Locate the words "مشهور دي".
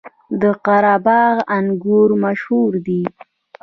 2.23-3.03